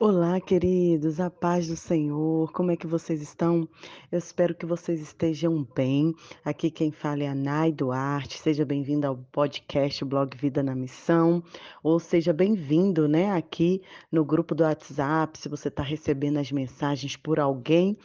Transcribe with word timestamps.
Olá, 0.00 0.40
queridos, 0.40 1.18
a 1.18 1.28
paz 1.28 1.66
do 1.66 1.74
Senhor, 1.74 2.52
como 2.52 2.70
é 2.70 2.76
que 2.76 2.86
vocês 2.86 3.20
estão? 3.20 3.68
Eu 4.12 4.18
espero 4.20 4.54
que 4.54 4.64
vocês 4.64 5.00
estejam 5.00 5.66
bem. 5.74 6.14
Aqui 6.44 6.70
quem 6.70 6.92
fala 6.92 7.24
é 7.24 7.26
a 7.26 7.34
Nai 7.34 7.72
Duarte. 7.72 8.38
Seja 8.38 8.64
bem-vindo 8.64 9.08
ao 9.08 9.16
podcast 9.16 10.04
Blog 10.04 10.36
Vida 10.36 10.62
na 10.62 10.72
Missão, 10.72 11.42
ou 11.82 11.98
seja 11.98 12.32
bem-vindo, 12.32 13.08
né, 13.08 13.32
aqui 13.32 13.82
no 14.10 14.24
grupo 14.24 14.54
do 14.54 14.62
WhatsApp. 14.62 15.36
Se 15.36 15.48
você 15.48 15.66
está 15.66 15.82
recebendo 15.82 16.36
as 16.36 16.52
mensagens 16.52 17.16
por 17.16 17.40
alguém, 17.40 17.98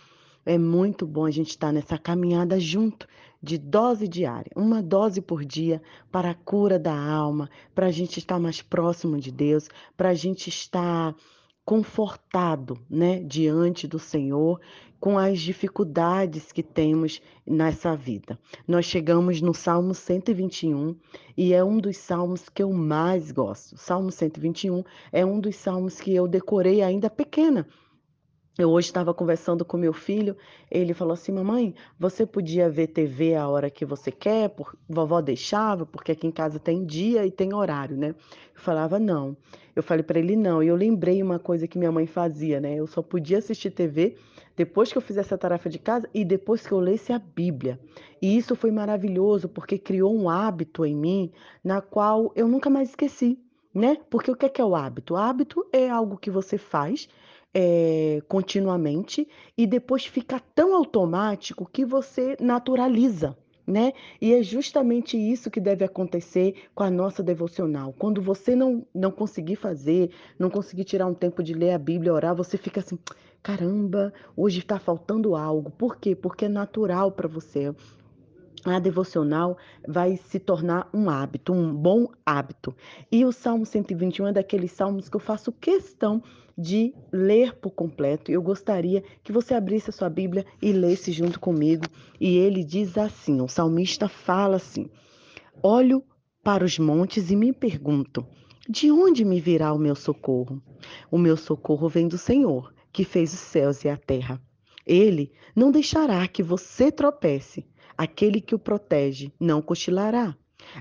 é 0.47 0.57
muito 0.57 1.05
bom 1.05 1.27
a 1.27 1.31
gente 1.31 1.49
estar 1.49 1.71
nessa 1.71 1.99
caminhada 1.99 2.59
junto, 2.59 3.07
de 3.39 3.59
dose 3.59 4.07
diária, 4.07 4.51
uma 4.55 4.81
dose 4.81 5.21
por 5.21 5.45
dia 5.45 5.79
para 6.11 6.31
a 6.31 6.33
cura 6.33 6.79
da 6.79 6.97
alma, 6.97 7.51
para 7.75 7.85
a 7.85 7.91
gente 7.91 8.17
estar 8.17 8.39
mais 8.39 8.63
próximo 8.63 9.19
de 9.19 9.31
Deus, 9.31 9.69
para 9.95 10.09
a 10.09 10.13
gente 10.15 10.49
estar 10.49 11.13
confortado, 11.65 12.77
né, 12.89 13.19
diante 13.19 13.87
do 13.87 13.97
Senhor 13.99 14.59
com 15.03 15.17
as 15.17 15.41
dificuldades 15.41 16.53
que 16.53 16.63
temos 16.63 17.21
nessa 17.45 17.93
vida. 17.93 18.39
Nós 18.65 18.85
chegamos 18.85 19.41
no 19.41 19.53
Salmo 19.53 19.93
121 19.93 20.95
e 21.35 21.53
é 21.53 21.61
um 21.61 21.77
dos 21.77 21.97
salmos 21.97 22.47
que 22.47 22.63
eu 22.63 22.71
mais 22.71 23.29
gosto. 23.29 23.77
Salmo 23.77 24.11
121 24.11 24.81
é 25.11 25.25
um 25.25 25.41
dos 25.41 25.57
salmos 25.57 25.99
que 25.99 26.15
eu 26.15 26.25
decorei 26.25 26.81
ainda 26.81 27.09
pequena. 27.09 27.67
Eu 28.57 28.69
hoje 28.69 28.87
estava 28.87 29.13
conversando 29.13 29.65
com 29.65 29.75
meu 29.77 29.91
filho, 29.91 30.37
ele 30.69 30.93
falou 30.93 31.15
assim: 31.15 31.31
Mamãe, 31.31 31.73
você 31.99 32.23
podia 32.23 32.69
ver 32.69 32.87
TV 32.87 33.35
a 33.35 33.47
hora 33.47 33.69
que 33.69 33.83
você 33.83 34.11
quer? 34.11 34.49
Por... 34.51 34.77
Vovó 34.87 35.21
deixava, 35.21 35.87
porque 35.87 36.11
aqui 36.11 36.27
em 36.27 36.31
casa 36.31 36.59
tem 36.59 36.85
dia 36.85 37.25
e 37.25 37.31
tem 37.31 37.53
horário, 37.53 37.97
né? 37.97 38.09
Eu 38.09 38.61
falava: 38.61 38.99
Não. 38.99 39.35
Eu 39.75 39.83
falei 39.83 40.03
para 40.03 40.19
ele: 40.19 40.35
Não. 40.35 40.61
E 40.61 40.67
eu 40.67 40.75
lembrei 40.75 41.21
uma 41.21 41.39
coisa 41.39 41.67
que 41.67 41.77
minha 41.77 41.91
mãe 41.91 42.05
fazia, 42.05 42.59
né? 42.59 42.75
Eu 42.75 42.87
só 42.87 43.01
podia 43.01 43.39
assistir 43.39 43.71
TV 43.71 44.15
depois 44.55 44.91
que 44.91 44.97
eu 44.97 45.01
fizesse 45.01 45.33
a 45.33 45.37
tarefa 45.37 45.69
de 45.69 45.79
casa 45.79 46.07
e 46.13 46.23
depois 46.23 46.65
que 46.65 46.71
eu 46.71 46.79
lesse 46.79 47.11
a 47.11 47.19
Bíblia. 47.19 47.79
E 48.21 48.37
isso 48.37 48.55
foi 48.55 48.71
maravilhoso, 48.71 49.49
porque 49.49 49.77
criou 49.77 50.15
um 50.15 50.29
hábito 50.29 50.85
em 50.85 50.95
mim, 50.95 51.31
na 51.63 51.81
qual 51.81 52.31
eu 52.35 52.47
nunca 52.47 52.69
mais 52.69 52.89
esqueci. 52.89 53.39
Né? 53.73 53.97
Porque 54.07 54.29
o 54.29 54.35
que 54.35 54.45
é, 54.45 54.49
que 54.49 54.61
é 54.61 54.65
o 54.65 54.75
hábito? 54.75 55.15
O 55.15 55.17
hábito 55.17 55.65
é 55.73 55.89
algo 55.89 56.15
que 56.15 56.29
você 56.29 56.59
faz 56.59 57.09
é, 57.53 58.21
continuamente 58.27 59.27
e 59.57 59.67
depois 59.67 60.05
fica 60.05 60.39
tão 60.53 60.75
automático 60.75 61.67
que 61.71 61.83
você 61.83 62.35
naturaliza. 62.39 63.35
Né? 63.65 63.93
E 64.19 64.33
é 64.33 64.43
justamente 64.43 65.17
isso 65.17 65.49
que 65.49 65.61
deve 65.61 65.85
acontecer 65.85 66.67
com 66.75 66.83
a 66.83 66.91
nossa 66.91 67.23
devocional. 67.23 67.93
Quando 67.97 68.21
você 68.21 68.55
não, 68.55 68.85
não 68.93 69.09
conseguir 69.09 69.55
fazer, 69.55 70.11
não 70.37 70.49
conseguir 70.49 70.83
tirar 70.83 71.07
um 71.07 71.13
tempo 71.13 71.41
de 71.41 71.53
ler 71.53 71.71
a 71.71 71.77
Bíblia, 71.77 72.13
orar, 72.13 72.35
você 72.35 72.57
fica 72.57 72.81
assim: 72.81 72.99
caramba, 73.41 74.13
hoje 74.35 74.59
está 74.59 74.77
faltando 74.77 75.35
algo. 75.35 75.71
Por 75.71 75.97
quê? 75.97 76.13
Porque 76.13 76.45
é 76.45 76.49
natural 76.49 77.11
para 77.11 77.27
você 77.27 77.73
a 78.71 78.79
devocional 78.79 79.57
vai 79.87 80.17
se 80.17 80.39
tornar 80.39 80.89
um 80.93 81.09
hábito, 81.09 81.53
um 81.53 81.73
bom 81.73 82.07
hábito. 82.25 82.75
E 83.11 83.25
o 83.25 83.31
Salmo 83.31 83.65
121 83.65 84.27
é 84.27 84.33
daqueles 84.33 84.71
salmos 84.71 85.09
que 85.09 85.15
eu 85.15 85.19
faço 85.19 85.51
questão 85.51 86.21
de 86.57 86.93
ler 87.11 87.55
por 87.55 87.71
completo. 87.71 88.31
Eu 88.31 88.41
gostaria 88.41 89.03
que 89.23 89.31
você 89.31 89.53
abrisse 89.53 89.89
a 89.89 89.93
sua 89.93 90.09
Bíblia 90.09 90.45
e 90.61 90.71
lesse 90.71 91.11
junto 91.11 91.39
comigo. 91.39 91.85
E 92.19 92.37
ele 92.37 92.63
diz 92.63 92.97
assim: 92.97 93.41
o 93.41 93.47
salmista 93.47 94.07
fala 94.07 94.57
assim: 94.57 94.89
Olho 95.61 96.03
para 96.43 96.63
os 96.63 96.77
montes 96.77 97.31
e 97.31 97.35
me 97.35 97.51
pergunto: 97.51 98.25
de 98.69 98.91
onde 98.91 99.25
me 99.25 99.41
virá 99.41 99.73
o 99.73 99.79
meu 99.79 99.95
socorro? 99.95 100.61
O 101.11 101.17
meu 101.17 101.35
socorro 101.35 101.89
vem 101.89 102.07
do 102.07 102.17
Senhor, 102.17 102.73
que 102.93 103.03
fez 103.03 103.33
os 103.33 103.39
céus 103.39 103.83
e 103.83 103.89
a 103.89 103.97
terra. 103.97 104.41
Ele 104.85 105.31
não 105.55 105.71
deixará 105.71 106.27
que 106.27 106.43
você 106.43 106.91
tropece. 106.91 107.65
Aquele 107.97 108.41
que 108.41 108.55
o 108.55 108.59
protege 108.59 109.31
não 109.39 109.61
cochilará. 109.61 110.35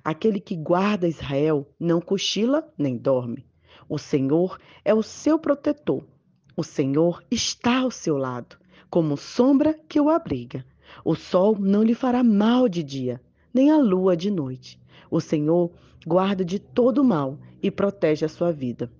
Aquele 0.04 0.40
que 0.40 0.56
guarda 0.56 1.08
Israel 1.08 1.68
não 1.78 2.00
cochila 2.00 2.66
nem 2.78 2.96
dorme. 2.96 3.44
O 3.88 3.98
Senhor 3.98 4.58
é 4.84 4.94
o 4.94 5.02
seu 5.02 5.38
protetor. 5.38 6.04
O 6.56 6.62
Senhor 6.62 7.22
está 7.30 7.78
ao 7.78 7.90
seu 7.90 8.16
lado, 8.16 8.56
como 8.90 9.16
sombra 9.16 9.78
que 9.88 10.00
o 10.00 10.08
abriga. 10.08 10.64
O 11.04 11.14
sol 11.14 11.56
não 11.58 11.82
lhe 11.82 11.94
fará 11.94 12.22
mal 12.22 12.68
de 12.68 12.82
dia, 12.82 13.20
nem 13.52 13.70
a 13.70 13.76
lua 13.76 14.16
de 14.16 14.30
noite. 14.30 14.78
O 15.10 15.20
Senhor 15.20 15.70
guarda 16.06 16.44
de 16.44 16.58
todo 16.58 17.04
mal 17.04 17.38
e 17.62 17.70
protege 17.70 18.24
a 18.24 18.28
sua 18.28 18.52
vida. 18.52 18.90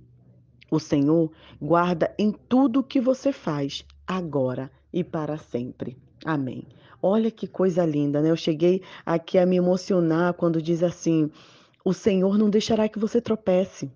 O 0.70 0.80
Senhor 0.80 1.30
guarda 1.60 2.14
em 2.18 2.32
tudo 2.32 2.80
o 2.80 2.84
que 2.84 3.00
você 3.00 3.32
faz, 3.32 3.84
agora 4.06 4.70
e 4.92 5.04
para 5.04 5.36
sempre. 5.36 5.96
Amém. 6.24 6.66
Olha 7.02 7.30
que 7.30 7.46
coisa 7.46 7.84
linda, 7.84 8.20
né? 8.20 8.30
Eu 8.30 8.36
cheguei 8.36 8.82
aqui 9.04 9.38
a 9.38 9.46
me 9.46 9.56
emocionar 9.56 10.34
quando 10.34 10.62
diz 10.62 10.82
assim: 10.82 11.30
o 11.84 11.92
Senhor 11.92 12.38
não 12.38 12.48
deixará 12.48 12.88
que 12.88 12.98
você 12.98 13.20
tropece. 13.20 13.90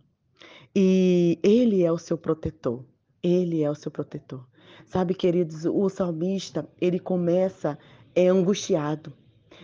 E 0.74 1.38
Ele 1.42 1.82
é 1.84 1.92
o 1.92 1.98
seu 1.98 2.18
protetor. 2.18 2.84
Ele 3.22 3.62
é 3.62 3.70
o 3.70 3.74
seu 3.74 3.90
protetor. 3.90 4.44
Sabe, 4.84 5.14
queridos, 5.14 5.64
o 5.64 5.88
salmista, 5.88 6.68
ele 6.80 6.98
começa 6.98 7.78
é 8.14 8.28
angustiado. 8.28 9.12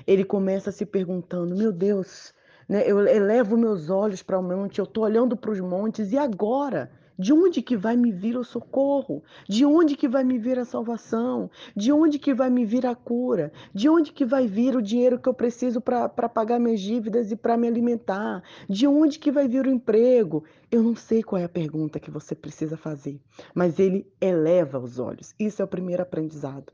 Ele 0.07 0.25
começa 0.25 0.71
se 0.71 0.85
perguntando: 0.85 1.57
meu 1.57 1.73
Deus, 1.73 2.35
né? 2.69 2.85
Eu 2.87 3.01
elevo 3.07 3.57
meus 3.57 3.89
olhos 3.89 4.23
para 4.23 4.39
o 4.39 4.43
monte, 4.43 4.79
eu 4.79 4.85
estou 4.85 5.05
olhando 5.05 5.37
para 5.37 5.51
os 5.51 5.61
montes, 5.61 6.13
e 6.13 6.19
agora? 6.19 6.91
De 7.19 7.33
onde 7.33 7.63
que 7.63 7.77
vai 7.77 7.97
me 7.97 8.11
vir 8.11 8.37
o 8.37 8.45
socorro? 8.45 9.23
De 9.49 9.65
onde 9.65 9.97
que 9.97 10.09
vai 10.09 10.25
me 10.25 10.39
vir 10.39 10.59
a 10.59 10.65
salvação? 10.65 11.51
De 11.77 11.93
onde 11.93 12.19
que 12.19 12.35
vai 12.35 12.51
me 12.51 12.65
vir 12.65 12.87
a 12.87 12.95
cura? 12.95 13.53
De 13.75 13.89
onde 13.89 14.13
que 14.13 14.25
vai 14.25 14.47
vir 14.47 14.77
o 14.77 14.83
dinheiro 14.83 15.19
que 15.19 15.29
eu 15.29 15.35
preciso 15.35 15.81
para 15.81 16.09
pagar 16.09 16.59
minhas 16.59 16.81
dívidas 16.81 17.31
e 17.31 17.37
para 17.37 17.57
me 17.57 17.69
alimentar? 17.69 18.43
De 18.69 18.87
onde 18.87 19.19
que 19.19 19.31
vai 19.31 19.47
vir 19.47 19.67
o 19.67 19.71
emprego? 19.71 20.45
Eu 20.71 20.83
não 20.83 20.97
sei 20.97 21.23
qual 21.23 21.41
é 21.41 21.45
a 21.45 21.49
pergunta 21.49 22.01
que 22.01 22.11
você 22.11 22.35
precisa 22.35 22.77
fazer, 22.77 23.21
mas 23.55 23.79
ele 23.79 24.07
eleva 24.21 24.79
os 24.79 24.99
olhos. 24.99 25.35
Isso 25.39 25.61
é 25.61 25.65
o 25.65 25.69
primeiro 25.69 26.03
aprendizado. 26.03 26.73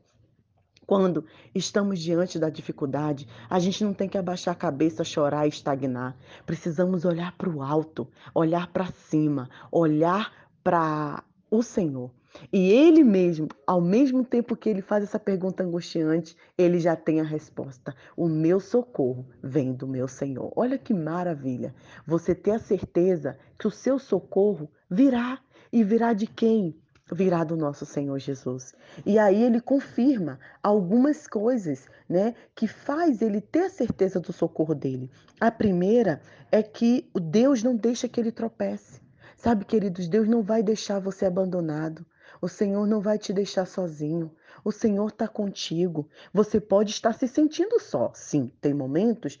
Quando 0.89 1.23
estamos 1.53 1.99
diante 1.99 2.39
da 2.39 2.49
dificuldade, 2.49 3.27
a 3.47 3.59
gente 3.59 3.83
não 3.83 3.93
tem 3.93 4.09
que 4.09 4.17
abaixar 4.17 4.53
a 4.53 4.57
cabeça, 4.57 5.03
chorar 5.03 5.45
e 5.45 5.49
estagnar. 5.49 6.17
Precisamos 6.47 7.05
olhar 7.05 7.37
para 7.37 7.47
o 7.47 7.61
alto, 7.61 8.07
olhar 8.33 8.65
para 8.73 8.87
cima, 8.87 9.47
olhar 9.71 10.33
para 10.63 11.23
o 11.51 11.61
Senhor. 11.61 12.09
E 12.51 12.71
ele 12.71 13.03
mesmo, 13.03 13.47
ao 13.67 13.79
mesmo 13.79 14.25
tempo 14.25 14.55
que 14.55 14.67
ele 14.67 14.81
faz 14.81 15.03
essa 15.03 15.19
pergunta 15.19 15.63
angustiante, 15.63 16.35
ele 16.57 16.79
já 16.79 16.95
tem 16.95 17.21
a 17.21 17.23
resposta. 17.23 17.95
O 18.17 18.27
meu 18.27 18.59
socorro 18.59 19.27
vem 19.43 19.73
do 19.73 19.87
meu 19.87 20.07
Senhor. 20.07 20.51
Olha 20.55 20.79
que 20.79 20.91
maravilha. 20.91 21.71
Você 22.03 22.33
ter 22.33 22.53
a 22.53 22.59
certeza 22.59 23.37
que 23.59 23.67
o 23.67 23.71
seu 23.71 23.99
socorro 23.99 24.67
virá. 24.89 25.39
E 25.71 25.83
virá 25.83 26.13
de 26.13 26.25
quem? 26.25 26.75
Virá 27.11 27.43
do 27.43 27.55
nosso 27.55 27.85
Senhor 27.85 28.17
Jesus. 28.19 28.73
E 29.05 29.17
aí 29.17 29.43
ele 29.43 29.59
confirma 29.59 30.39
algumas 30.61 31.27
coisas, 31.27 31.87
né, 32.07 32.35
que 32.55 32.67
faz 32.67 33.21
ele 33.21 33.41
ter 33.41 33.63
a 33.63 33.69
certeza 33.69 34.19
do 34.19 34.31
socorro 34.31 34.75
dele. 34.75 35.09
A 35.39 35.51
primeira 35.51 36.21
é 36.51 36.61
que 36.61 37.09
Deus 37.13 37.63
não 37.63 37.75
deixa 37.75 38.07
que 38.07 38.19
ele 38.19 38.31
tropece. 38.31 39.01
Sabe, 39.37 39.65
queridos, 39.65 40.07
Deus 40.07 40.27
não 40.27 40.41
vai 40.41 40.61
deixar 40.61 40.99
você 40.99 41.25
abandonado. 41.25 42.05
O 42.41 42.47
Senhor 42.47 42.85
não 42.87 43.01
vai 43.01 43.17
te 43.17 43.33
deixar 43.33 43.65
sozinho. 43.65 44.31
O 44.63 44.71
Senhor 44.71 45.07
está 45.07 45.27
contigo. 45.27 46.09
Você 46.33 46.59
pode 46.59 46.91
estar 46.91 47.13
se 47.13 47.27
sentindo 47.27 47.79
só. 47.79 48.11
Sim, 48.13 48.51
tem 48.61 48.73
momentos 48.73 49.39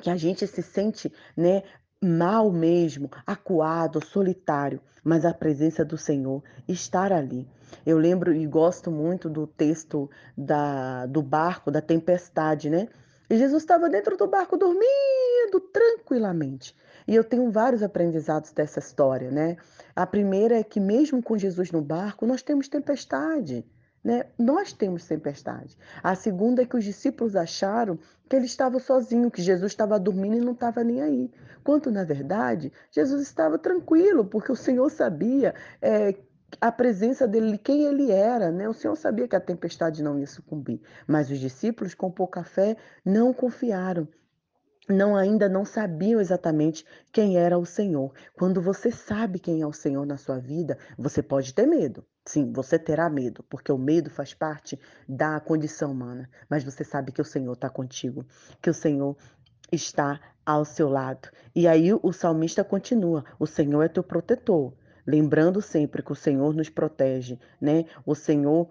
que 0.00 0.10
a 0.10 0.16
gente 0.16 0.46
se 0.46 0.62
sente, 0.62 1.12
né, 1.36 1.62
mal 2.02 2.50
mesmo, 2.50 3.10
acuado, 3.26 4.04
solitário, 4.04 4.80
mas 5.02 5.24
a 5.24 5.32
presença 5.32 5.84
do 5.84 5.96
Senhor 5.96 6.42
estar 6.68 7.12
ali. 7.12 7.48
Eu 7.84 7.98
lembro 7.98 8.34
e 8.34 8.46
gosto 8.46 8.90
muito 8.90 9.28
do 9.28 9.46
texto 9.46 10.10
da, 10.36 11.06
do 11.06 11.22
barco, 11.22 11.70
da 11.70 11.80
tempestade, 11.80 12.68
né? 12.70 12.88
E 13.28 13.36
Jesus 13.36 13.62
estava 13.62 13.88
dentro 13.88 14.16
do 14.16 14.26
barco 14.26 14.56
dormindo 14.56 15.60
tranquilamente. 15.72 16.74
E 17.08 17.14
eu 17.14 17.24
tenho 17.24 17.50
vários 17.50 17.82
aprendizados 17.82 18.52
dessa 18.52 18.78
história, 18.78 19.30
né? 19.30 19.56
A 19.94 20.06
primeira 20.06 20.58
é 20.58 20.64
que 20.64 20.78
mesmo 20.78 21.22
com 21.22 21.38
Jesus 21.38 21.70
no 21.70 21.80
barco, 21.80 22.26
nós 22.26 22.42
temos 22.42 22.68
tempestade. 22.68 23.64
Né? 24.06 24.24
Nós 24.38 24.72
temos 24.72 25.04
tempestade. 25.04 25.76
A 26.00 26.14
segunda 26.14 26.62
é 26.62 26.64
que 26.64 26.76
os 26.76 26.84
discípulos 26.84 27.34
acharam 27.34 27.98
que 28.28 28.36
ele 28.36 28.46
estava 28.46 28.78
sozinho, 28.78 29.32
que 29.32 29.42
Jesus 29.42 29.72
estava 29.72 29.98
dormindo 29.98 30.36
e 30.36 30.40
não 30.40 30.52
estava 30.52 30.84
nem 30.84 31.02
aí. 31.02 31.28
Quanto, 31.64 31.90
na 31.90 32.04
verdade, 32.04 32.72
Jesus 32.92 33.20
estava 33.22 33.58
tranquilo, 33.58 34.24
porque 34.24 34.52
o 34.52 34.54
Senhor 34.54 34.88
sabia 34.92 35.56
é, 35.82 36.14
a 36.60 36.70
presença 36.70 37.26
dele, 37.26 37.58
quem 37.58 37.82
ele 37.82 38.12
era, 38.12 38.52
né? 38.52 38.68
O 38.68 38.72
Senhor 38.72 38.94
sabia 38.94 39.26
que 39.26 39.34
a 39.34 39.40
tempestade 39.40 40.04
não 40.04 40.20
ia 40.20 40.26
sucumbir, 40.28 40.80
mas 41.04 41.28
os 41.28 41.40
discípulos, 41.40 41.92
com 41.92 42.08
pouca 42.08 42.44
fé, 42.44 42.76
não 43.04 43.34
confiaram. 43.34 44.06
Não 44.88 45.16
ainda 45.16 45.48
não 45.48 45.64
sabiam 45.64 46.20
exatamente 46.20 46.84
quem 47.12 47.36
era 47.36 47.58
o 47.58 47.66
Senhor. 47.66 48.12
Quando 48.34 48.60
você 48.60 48.90
sabe 48.90 49.38
quem 49.38 49.60
é 49.60 49.66
o 49.66 49.72
Senhor 49.72 50.06
na 50.06 50.16
sua 50.16 50.38
vida, 50.38 50.78
você 50.96 51.22
pode 51.22 51.52
ter 51.54 51.66
medo. 51.66 52.04
Sim, 52.24 52.52
você 52.52 52.78
terá 52.78 53.08
medo, 53.08 53.44
porque 53.44 53.70
o 53.70 53.78
medo 53.78 54.10
faz 54.10 54.34
parte 54.34 54.78
da 55.08 55.38
condição 55.40 55.92
humana. 55.92 56.28
Mas 56.48 56.64
você 56.64 56.84
sabe 56.84 57.12
que 57.12 57.20
o 57.20 57.24
Senhor 57.24 57.52
está 57.52 57.70
contigo, 57.70 58.24
que 58.60 58.70
o 58.70 58.74
Senhor 58.74 59.16
está 59.70 60.20
ao 60.44 60.64
seu 60.64 60.88
lado. 60.88 61.28
E 61.54 61.66
aí 61.66 61.92
o 61.92 62.12
salmista 62.12 62.64
continua: 62.64 63.24
O 63.38 63.46
Senhor 63.46 63.82
é 63.82 63.88
teu 63.88 64.02
protetor. 64.02 64.72
Lembrando 65.06 65.62
sempre 65.62 66.02
que 66.02 66.10
o 66.10 66.16
Senhor 66.16 66.52
nos 66.52 66.68
protege, 66.68 67.38
né? 67.60 67.84
O 68.04 68.14
Senhor 68.14 68.68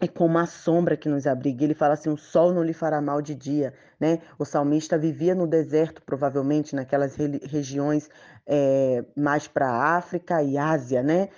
é 0.00 0.08
como 0.08 0.38
a 0.38 0.46
sombra 0.46 0.96
que 0.96 1.08
nos 1.08 1.26
abriga. 1.26 1.62
Ele 1.62 1.74
fala 1.74 1.94
assim: 1.94 2.08
o 2.08 2.16
sol 2.16 2.52
não 2.52 2.62
lhe 2.62 2.72
fará 2.72 3.00
mal 3.00 3.20
de 3.20 3.34
dia. 3.34 3.74
Né? 3.98 4.20
O 4.38 4.44
salmista 4.44 4.96
vivia 4.96 5.34
no 5.34 5.46
deserto, 5.46 6.02
provavelmente, 6.02 6.74
naquelas 6.74 7.16
regiões 7.16 8.08
é, 8.46 9.04
mais 9.14 9.46
para 9.46 9.68
a 9.68 9.96
África 9.96 10.42
e 10.42 10.56
Ásia, 10.56 11.02
né? 11.02 11.28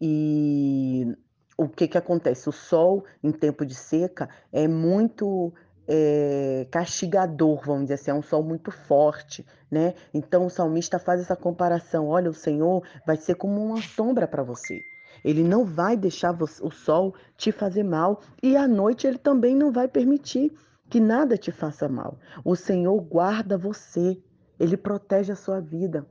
E 0.00 1.14
o 1.58 1.68
que, 1.68 1.86
que 1.86 1.98
acontece? 1.98 2.48
O 2.48 2.52
sol, 2.52 3.04
em 3.22 3.30
tempo 3.30 3.66
de 3.66 3.74
seca, 3.74 4.30
é 4.50 4.66
muito 4.66 5.52
é, 5.86 6.66
castigador, 6.70 7.60
vamos 7.66 7.82
dizer 7.82 7.94
assim, 7.94 8.10
é 8.12 8.14
um 8.14 8.22
sol 8.22 8.42
muito 8.42 8.70
forte, 8.70 9.44
né? 9.70 9.94
Então 10.14 10.46
o 10.46 10.50
salmista 10.50 10.98
faz 10.98 11.20
essa 11.20 11.36
comparação: 11.36 12.08
olha, 12.08 12.30
o 12.30 12.34
Senhor 12.34 12.82
vai 13.06 13.16
ser 13.16 13.34
como 13.34 13.62
uma 13.62 13.82
sombra 13.82 14.26
para 14.26 14.42
você. 14.42 14.80
Ele 15.24 15.42
não 15.42 15.64
vai 15.64 15.96
deixar 15.96 16.36
o 16.42 16.70
sol 16.70 17.14
te 17.36 17.52
fazer 17.52 17.82
mal 17.82 18.20
e 18.42 18.56
à 18.56 18.66
noite 18.66 19.06
ele 19.06 19.18
também 19.18 19.54
não 19.54 19.70
vai 19.72 19.88
permitir 19.88 20.52
que 20.88 21.00
nada 21.00 21.36
te 21.36 21.52
faça 21.52 21.88
mal. 21.88 22.18
O 22.44 22.56
Senhor 22.56 23.00
guarda 23.00 23.56
você, 23.56 24.20
ele 24.58 24.76
protege 24.76 25.32
a 25.32 25.36
sua 25.36 25.60
vida. 25.60 26.06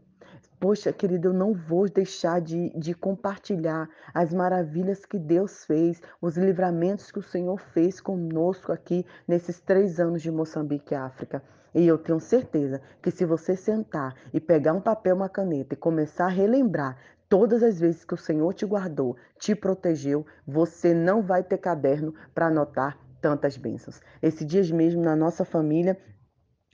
Poxa, 0.60 0.92
querido, 0.92 1.30
eu 1.30 1.34
não 1.34 1.54
vou 1.54 1.88
deixar 1.88 2.42
de, 2.42 2.70
de, 2.72 2.94
compartilhar 2.94 3.90
as 4.14 4.34
maravilhas 4.34 5.06
que 5.06 5.18
Deus 5.18 5.64
fez, 5.64 6.02
os 6.22 6.36
livramentos 6.36 7.12
que 7.12 7.20
o 7.20 7.24
Senhor 7.24 7.58
fez 7.58 8.02
conosco 8.02 8.74
aqui 8.74 9.06
nesses 9.26 9.62
três 9.62 10.02
anos 10.02 10.22
de 10.22 10.30
Moçambique 10.30 10.94
África. 10.94 11.42
E 11.74 11.88
eu 11.88 11.98
tenho 11.98 12.20
certeza 12.20 12.82
que 13.02 13.10
se 13.10 13.24
você 13.24 13.56
sentar 13.56 14.14
e 14.34 14.40
pegar 14.42 14.74
um 14.74 14.82
papel, 14.82 15.16
uma 15.16 15.30
caneta 15.30 15.76
e 15.76 15.78
começar 15.78 16.26
a 16.26 16.30
relembrar 16.30 16.98
todas 17.30 17.64
as 17.64 17.80
vezes 17.80 18.04
que 18.04 18.16
o 18.16 18.18
Senhor 18.18 18.54
te 18.54 18.66
guardou, 18.66 19.16
te 19.38 19.56
protegeu, 19.56 20.26
você 20.46 20.94
não 20.94 21.22
vai 21.22 21.42
ter 21.42 21.60
caderno 21.60 22.14
para 22.36 22.48
anotar 22.48 22.98
tantas 23.22 23.56
bênçãos. 23.56 24.02
Esse 24.22 24.44
dias 24.44 24.70
mesmo 24.70 25.02
na 25.02 25.16
nossa 25.16 25.46
família, 25.46 25.98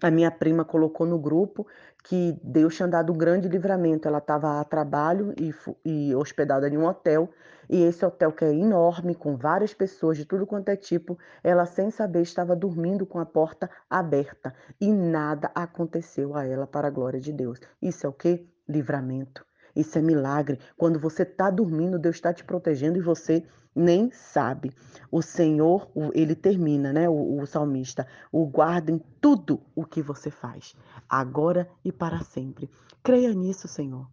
a 0.02 0.12
minha 0.12 0.30
prima 0.30 0.66
colocou 0.66 1.08
no 1.08 1.18
grupo 1.18 1.66
que 2.04 2.38
Deus 2.44 2.76
tinha 2.76 2.88
dado 2.88 3.12
um 3.14 3.18
grande 3.18 3.48
livramento. 3.48 4.08
Ela 4.08 4.20
estava 4.20 4.60
a 4.60 4.64
trabalho 4.64 5.34
e, 5.40 5.54
e, 5.84 6.16
hospedada 6.16 6.68
em 6.68 6.78
um 6.78 6.86
hotel, 6.86 7.30
e 7.70 7.82
esse 7.82 8.06
hotel 8.06 8.32
que 8.32 8.46
é 8.46 8.54
enorme, 8.54 9.16
com 9.16 9.36
várias 9.36 9.74
pessoas 9.74 10.18
de 10.18 10.26
tudo 10.26 10.46
quanto 10.46 10.70
é 10.70 10.76
tipo, 10.76 11.18
ela 11.44 11.66
sem 11.66 11.90
saber 11.90 12.22
estava 12.22 12.56
dormindo 12.56 13.06
com 13.06 13.20
a 13.20 13.26
porta 13.26 13.70
aberta 13.90 14.54
e 14.80 14.92
nada 14.92 15.50
aconteceu 15.56 16.36
a 16.36 16.46
ela 16.46 16.68
para 16.68 16.88
a 16.88 16.92
glória 16.92 17.20
de 17.20 17.34
Deus. 17.34 17.60
Isso 17.82 18.06
é 18.06 18.10
o 18.10 18.14
que? 18.14 18.48
Livramento. 18.68 19.46
Isso 19.76 19.98
é 19.98 20.02
milagre. 20.02 20.60
Quando 20.78 21.00
você 21.00 21.24
está 21.24 21.50
dormindo, 21.50 22.00
Deus 22.00 22.16
está 22.16 22.34
te 22.34 22.44
protegendo 22.44 22.98
e 22.98 23.02
você 23.02 23.44
nem 23.76 24.10
sabe. 24.12 24.72
O 25.12 25.22
Senhor, 25.22 25.92
ele 26.14 26.34
termina, 26.34 26.94
né? 26.94 27.10
O, 27.10 27.42
o 27.42 27.46
salmista, 27.46 28.08
o 28.32 28.46
guarda 28.46 28.92
em 28.92 29.02
tudo 29.20 29.62
o 29.76 29.84
que 29.84 30.02
você 30.02 30.32
faz, 30.32 30.76
agora 31.10 31.70
e 31.84 31.92
para 31.92 32.22
sempre. 32.22 32.70
Creia 33.04 33.34
nisso, 33.34 33.68
Senhor. 33.68 34.08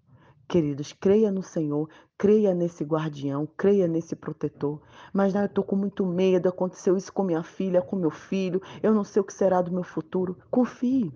Queridos, 0.49 0.93
creia 0.93 1.31
no 1.31 1.43
Senhor, 1.43 1.89
creia 2.19 2.53
nesse 2.53 2.85
guardião, 2.85 3.49
creia 3.57 3.89
nesse 3.89 4.15
protetor. 4.15 4.83
Mas 5.13 5.33
não, 5.33 5.43
eu 5.43 5.47
estou 5.47 5.65
com 5.65 5.77
muito 5.77 6.05
medo, 6.05 6.49
aconteceu 6.49 6.97
isso 6.97 7.13
com 7.13 7.23
minha 7.23 7.43
filha, 7.43 7.81
com 7.81 7.97
meu 7.97 8.11
filho, 8.11 8.61
eu 8.83 8.93
não 8.93 9.05
sei 9.05 9.23
o 9.23 9.25
que 9.25 9.33
será 9.33 9.63
do 9.63 9.73
meu 9.73 9.85
futuro. 9.85 10.37
Confie, 10.51 11.11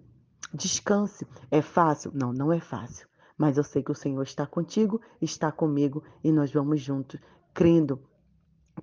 descanse. 0.55 1.27
É 1.51 1.61
fácil? 1.61 2.13
Não, 2.15 2.33
não 2.33 2.51
é 2.53 2.61
fácil. 2.61 3.07
Mas 3.37 3.57
eu 3.57 3.65
sei 3.65 3.83
que 3.83 3.93
o 3.93 3.95
Senhor 3.95 4.23
está 4.23 4.47
contigo, 4.47 5.01
está 5.21 5.53
comigo 5.53 6.03
e 6.25 6.33
nós 6.33 6.51
vamos 6.53 6.81
juntos, 6.81 7.21
crendo 7.53 8.01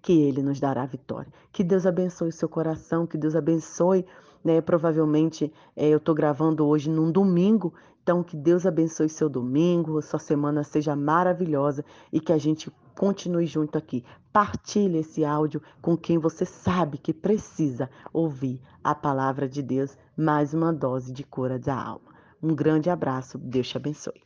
que 0.01 0.21
Ele 0.21 0.41
nos 0.41 0.59
dará 0.59 0.85
vitória. 0.85 1.31
Que 1.51 1.63
Deus 1.63 1.85
abençoe 1.85 2.31
seu 2.31 2.49
coração, 2.49 3.07
que 3.07 3.17
Deus 3.17 3.35
abençoe, 3.35 4.05
né? 4.43 4.61
Provavelmente 4.61 5.51
é, 5.75 5.87
eu 5.87 5.97
estou 5.97 6.13
gravando 6.13 6.65
hoje 6.65 6.89
num 6.89 7.11
domingo, 7.11 7.73
então 8.01 8.23
que 8.23 8.35
Deus 8.35 8.65
abençoe 8.65 9.07
seu 9.07 9.29
domingo, 9.29 10.01
sua 10.01 10.19
semana 10.19 10.63
seja 10.63 10.95
maravilhosa 10.95 11.85
e 12.11 12.19
que 12.19 12.33
a 12.33 12.37
gente 12.37 12.71
continue 12.95 13.45
junto 13.45 13.77
aqui. 13.77 14.03
Partilhe 14.31 14.99
esse 14.99 15.23
áudio 15.23 15.61
com 15.81 15.95
quem 15.95 16.17
você 16.17 16.45
sabe 16.45 16.97
que 16.97 17.13
precisa 17.13 17.89
ouvir 18.11 18.61
a 18.83 18.93
palavra 18.93 19.47
de 19.47 19.61
Deus, 19.61 19.97
mais 20.17 20.53
uma 20.53 20.73
dose 20.73 21.13
de 21.13 21.23
cura 21.23 21.57
da 21.57 21.75
alma. 21.75 22.12
Um 22.43 22.53
grande 22.53 22.89
abraço, 22.89 23.39
Deus 23.39 23.69
te 23.69 23.77
abençoe. 23.77 24.21